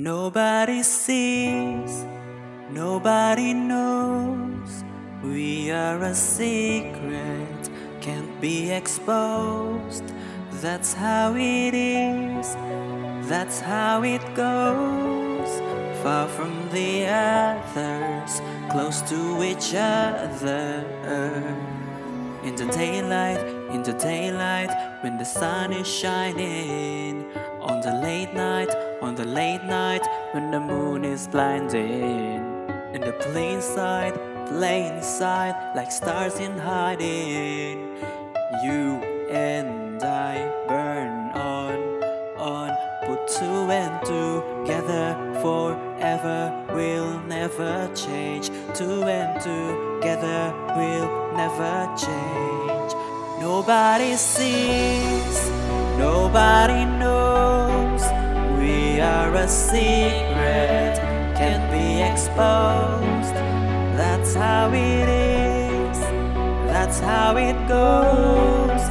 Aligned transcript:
Nobody 0.00 0.84
sees, 0.84 2.04
nobody 2.70 3.52
knows. 3.52 4.84
We 5.24 5.72
are 5.72 6.00
a 6.00 6.14
secret, 6.14 7.68
can't 8.00 8.40
be 8.40 8.70
exposed. 8.70 10.04
That's 10.62 10.92
how 10.92 11.34
it 11.34 11.74
is, 11.74 12.54
that's 13.28 13.58
how 13.58 14.04
it 14.04 14.22
goes. 14.36 15.50
Far 16.04 16.28
from 16.28 16.70
the 16.70 17.08
others, 17.08 18.40
close 18.70 19.02
to 19.10 19.42
each 19.42 19.74
other. 19.74 20.84
In 22.44 22.54
the 22.54 22.66
daylight, 22.66 23.40
in 23.74 23.82
the 23.82 23.94
daylight, 23.94 24.70
when 25.02 25.18
the 25.18 25.24
sun 25.24 25.72
is 25.72 25.88
shining. 25.88 27.26
On 27.60 27.80
the 27.80 28.00
late 28.00 28.32
night, 28.32 28.70
on 29.00 29.14
the 29.14 29.24
late 29.24 29.62
night, 29.64 30.06
when 30.32 30.50
the 30.50 30.60
moon 30.60 31.04
is 31.04 31.26
blinding. 31.28 32.44
In 32.92 33.00
the 33.00 33.12
plain 33.20 33.60
sight, 33.60 34.14
plain 34.46 35.02
sight, 35.02 35.54
like 35.76 35.92
stars 35.92 36.38
in 36.40 36.58
hiding. 36.58 37.96
You 38.64 39.00
and 39.30 40.02
I 40.02 40.50
burn 40.66 41.30
on, 41.32 42.02
on, 42.38 42.70
put 43.06 43.28
two 43.28 43.70
and 43.70 44.04
two 44.04 44.42
together 44.64 45.16
forever. 45.42 46.66
We'll 46.74 47.20
never 47.20 47.90
change. 47.94 48.48
Two 48.74 49.02
and 49.04 49.40
two 49.40 50.00
together, 50.00 50.52
we'll 50.76 51.32
never 51.34 51.94
change. 51.96 52.92
Nobody 53.40 54.16
sees, 54.16 55.50
nobody 55.98 56.84
knows. 56.84 57.27
Secret, 59.48 61.00
can't 61.34 61.72
be 61.72 62.02
exposed. 62.02 63.32
That's 63.96 64.34
how 64.34 64.68
it 64.74 65.08
is, 65.08 65.98
that's 66.68 67.00
how 67.00 67.34
it 67.38 67.56
goes. 67.66 68.82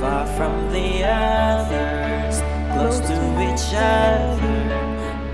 Far 0.00 0.24
from 0.38 0.72
the 0.72 1.04
others, 1.04 2.40
close 2.72 3.00
to 3.00 3.18
each 3.44 3.74
other. 3.74 4.56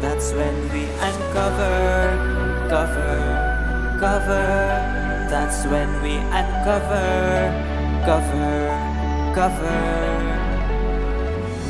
That's 0.01 0.33
when 0.33 0.57
we 0.73 0.87
uncover, 0.99 2.67
cover, 2.69 3.99
cover. 4.01 4.47
That's 5.31 5.65
when 5.67 6.03
we 6.03 6.17
uncover, 6.17 7.55
cover, 8.05 9.33
cover. 9.33 9.81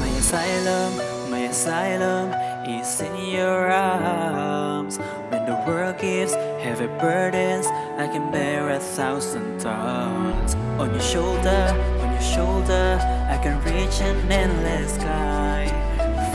My 0.01 0.09
asylum, 0.17 1.31
my 1.31 1.41
asylum 1.41 2.52
is 2.69 3.01
in 3.01 3.17
your 3.17 3.71
arms. 3.71 4.99
When 5.31 5.45
the 5.47 5.63
world 5.67 5.99
gives 5.99 6.35
heavy 6.63 6.87
burdens, 6.87 7.67
I 7.99 8.07
can 8.09 8.31
bear 8.31 8.71
a 8.71 8.79
thousand 8.79 9.61
tons. 9.61 10.55
On 10.79 10.91
your 10.91 11.01
shoulder, 11.01 11.65
on 12.01 12.13
your 12.13 12.23
shoulder, 12.23 12.99
I 13.31 13.39
can 13.43 13.61
reach 13.65 14.01
an 14.01 14.31
endless 14.31 14.95
sky. 14.95 15.67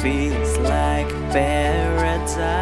Feels 0.02 0.58
like 0.60 1.10
paradise. 1.32 2.57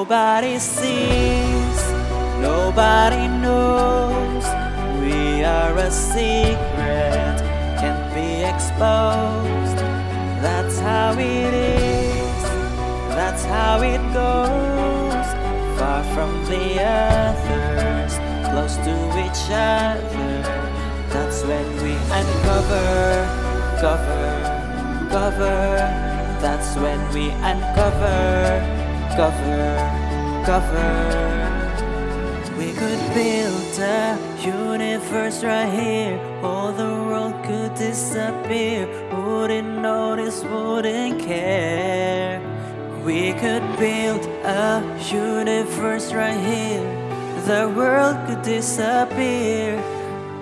Nobody 0.00 0.58
sees, 0.58 1.80
nobody 2.40 3.28
knows. 3.28 4.44
We 5.02 5.44
are 5.44 5.76
a 5.76 5.90
secret, 5.90 7.36
can't 7.78 8.08
be 8.14 8.42
exposed. 8.48 9.76
That's 10.40 10.78
how 10.80 11.12
it 11.18 11.52
is, 11.52 12.42
that's 13.12 13.44
how 13.44 13.82
it 13.82 14.00
goes. 14.14 15.28
Far 15.78 16.02
from 16.14 16.32
the 16.46 16.80
others, 16.80 18.14
close 18.48 18.76
to 18.76 18.96
each 19.20 19.44
other. 19.52 20.32
That's 21.12 21.44
when 21.44 21.66
we 21.84 21.92
uncover, 22.18 23.28
cover, 23.84 24.28
cover. 25.10 25.60
That's 26.40 26.74
when 26.76 27.00
we 27.12 27.28
uncover, 27.44 28.80
cover, 29.16 30.42
cover. 30.46 31.30
We 32.58 32.72
could 32.72 33.02
build 33.14 33.78
a 33.78 34.18
universe 34.40 35.42
right 35.42 35.68
here. 35.68 36.18
All 36.42 36.72
the 36.72 36.92
world 37.08 37.34
could 37.44 37.74
disappear. 37.74 38.86
Wouldn't 39.12 39.78
notice, 39.78 40.44
wouldn't 40.44 41.20
care. 41.20 42.40
We 43.04 43.32
could 43.32 43.64
build 43.78 44.26
a 44.44 44.82
universe 45.10 46.12
right 46.12 46.38
here. 46.38 46.84
The 47.46 47.72
world 47.74 48.16
could 48.26 48.42
disappear. 48.42 49.82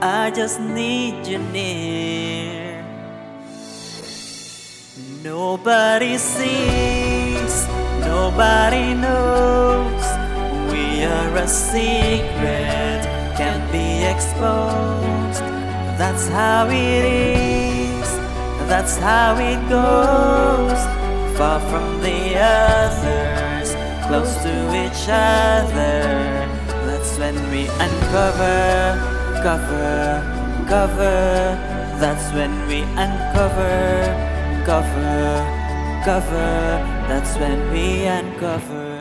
I 0.02 0.30
just 0.30 0.60
need 0.60 1.26
you 1.26 1.38
near. 1.38 2.84
Nobody 5.22 6.18
sees, 6.18 7.27
nobody 8.18 8.94
knows. 9.04 10.04
We 10.72 11.04
are 11.14 11.32
a 11.46 11.48
secret, 11.48 13.00
can't 13.40 13.66
be 13.76 13.88
exposed. 14.12 15.44
That's 16.00 16.26
how 16.38 16.66
it 16.68 17.04
is, 17.04 18.08
that's 18.72 18.96
how 19.08 19.30
it 19.50 19.60
goes. 19.78 20.80
Far 21.38 21.60
from 21.70 21.88
the 22.06 22.20
others, 22.62 23.68
close 24.06 24.34
to 24.46 24.54
each 24.82 25.04
other. 25.08 25.98
That's 26.86 27.12
when 27.22 27.36
we 27.52 27.62
uncover, 27.86 28.60
cover, 29.46 29.98
cover. 30.72 31.18
That's 32.02 32.26
when 32.36 32.52
we 32.70 32.80
uncover, 33.04 33.76
cover, 34.70 35.57
That's 37.08 37.36
when 37.38 37.72
we 37.72 38.04
uncover. 38.04 38.97